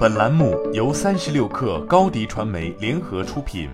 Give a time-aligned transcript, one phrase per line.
[0.00, 3.68] 本栏目由三十六氪高低传媒联合出品。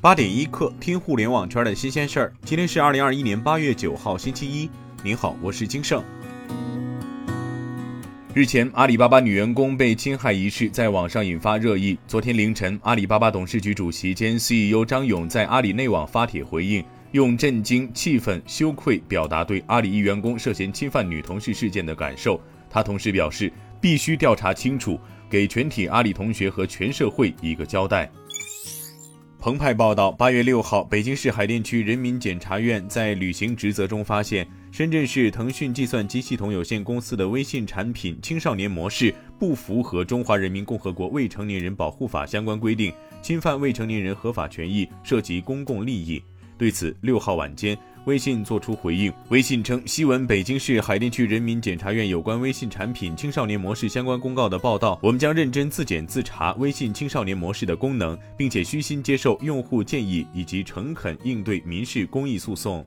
[0.00, 2.32] 八点一刻，听互联网圈的新鲜事儿。
[2.44, 4.68] 今天是二零二一年八月九号，星期一。
[5.04, 6.02] 您好，我是金盛。
[8.34, 11.96] 日前，阿里巴巴女员工被侵害一事在网上引发热议。
[12.08, 16.84] 昨天凌晨，阿里巴巴董事局主席兼 CEO 张勇在阿里内网发帖回应。
[17.12, 22.40] 用震惊、气愤、羞愧表达对阿里一员工涉嫌侵犯女同事事件的感受。
[22.68, 23.50] 他同时表示，
[23.80, 28.10] 必须调查清楚，给全体阿里同学和全社会一个交代。
[29.40, 46.20] 澎湃报道，八月六号，北京市海淀区人民检察院在履行职责中发现，深圳市腾讯计算机系统有限公司的微信产品青少年模式不符合《中华人民共和国未成年人保护法》相关规定，侵犯未成年人合法权益，涉及公共利益。
[46.58, 49.12] 对此，六号晚间，微信作出回应。
[49.28, 62.84] 微信称，悉闻北京市海淀区人民检察院有关微信产品青少年模式相关公告的报道，我们将认真自检自查微信青少年模式的功能，并且虚心接受用户建议以及诚恳应对民事公益诉讼。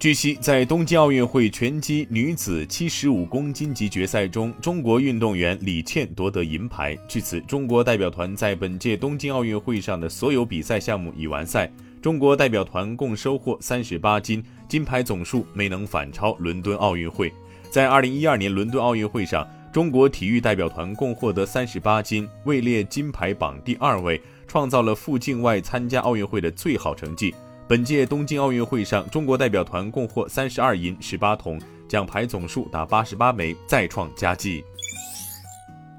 [0.00, 6.96] 据悉，在东京奥运会拳击女子七十五公斤级决赛中，中国运动员李倩夺得银牌。
[7.08, 11.68] 据此，中国代表团在本届东京奥运会上的所有比赛项目已完赛。
[12.00, 17.32] 中国代表团共收获三十八金，金牌总数没能反超伦敦奥运会。
[17.70, 27.34] 在二零一二年伦敦奥运会上，中国体育代表团共获得三十八金，位列金牌榜第二位，创造了赴境外参加奥运会的最好成绩。
[27.66, 34.64] 本届东京奥运会上，中国代表团共获三十二银十八铜，奖牌总数达八十八枚，再创佳绩。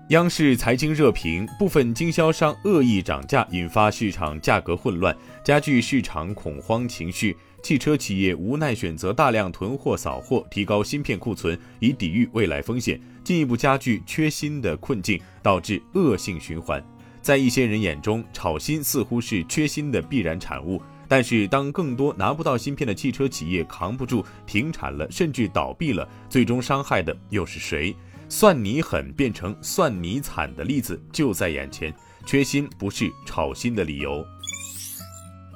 [0.10, 7.38] 央视财经热评：部分经销商恶意涨价，引发市场价格混乱，加剧市场恐慌情绪。
[7.62, 16.84] 汽车企业无奈选择大量囤货扫货，提高芯片库存，以抵御未来风险，进一步加剧缺芯的困境，导致恶性循环。
[17.22, 27.96] 在一些人眼中，炒芯似乎是缺芯的必然产物，但是当更多拿不到芯片的汽车企业扛不住，停产了，甚至倒闭了，最终伤害的又是谁？
[28.30, 31.94] 算你狠变成算你惨的例子就在眼前，
[32.26, 34.24] 缺心不是炒芯的理由。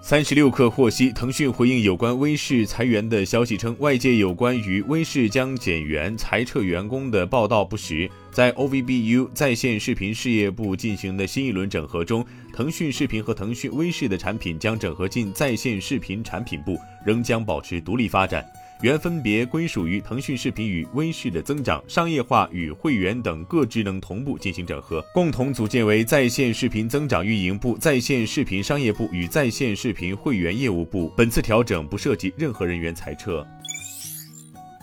[0.01, 8.09] 三十六氪获悉，腾讯回应有关微视裁员的消息称，外界有关于微视将减员裁撤员工的报道不实。
[8.29, 18.43] 在 OVBU 在线视频事业部进行的新一轮整合中，腾讯视频和腾讯微视的产品将整合进在线视频产品部，仍将保持独立发展。
[18.83, 31.09] 原分别归属于腾讯视频与微视的增长、商业化与会员等各职能同步进行整合，共同组建为在线视频增长运营部、在线视频商业部与在线视频会员业务部。
[31.15, 33.47] 本次调整不涉及任何人员裁撤。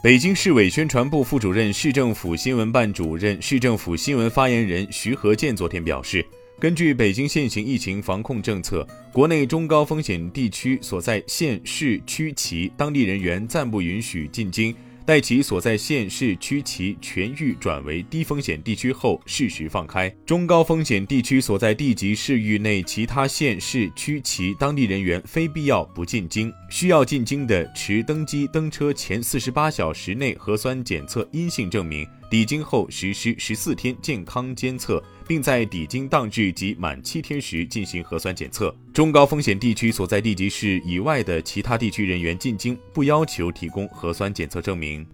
[0.03, 6.25] 北京市委宣传部副主任、市政府新闻办主任、市政府新闻发言人徐和建昨天表示。
[6.61, 14.75] 根据北京现行疫情防控政策，国内中高风险地区所在县市区其当地人员暂不允许进京。
[15.07, 20.15] 待其所在县市区其痊愈转为低风险地区后，适时放开。
[20.27, 26.53] 中高风险地区所在地级市域内其他县市区其当地人员，非必要不进京。
[26.69, 38.73] 需要进京的，持登机登车前四十八小时内核酸检测阴性证明，抵京后实施十四天健康监测，并在抵京当日及满七天时进行核酸检测。
[38.95, 45.05] 中高风险地区所在地级市以外的其他地区人员进京，不要求提供核酸检测证明。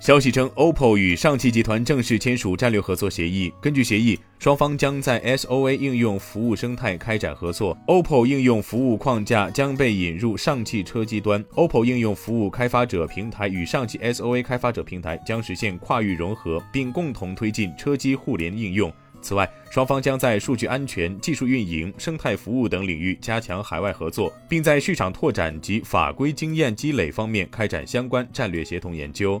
[0.00, 3.52] 消息称，OPPO 与上汽集团正式签署战略合作协议。
[3.60, 7.76] 根据协议，双方将在 SOA 应用服务生态开展合作。
[7.86, 18.90] OPPO 应用服务框架将被引入上汽车机端，OPPO 应用服务开发者平台与上汽 SOA 开发者平台将实现跨域融合，并共同推进车机互联应用。
[19.20, 29.40] 此外，双方将在数据安全、技术运营、生态服务等领域加强海外合作，并在市场拓展及法规经验积累方面开展相关战略协同研究。